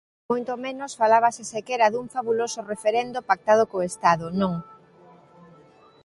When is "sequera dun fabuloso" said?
1.53-2.59